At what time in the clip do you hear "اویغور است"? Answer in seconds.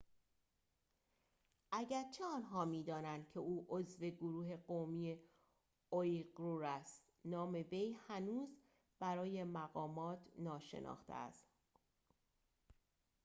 5.89-7.01